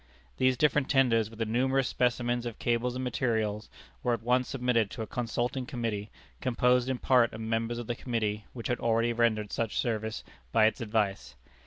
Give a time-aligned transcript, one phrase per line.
[0.37, 3.69] These different tenders, with the numerous specimens of cable and materials,
[4.01, 6.09] were at once submitted to a Consulting Committee
[6.41, 10.65] composed in part of members of the Committee which had already rendered such service by
[10.65, 11.35] its advice.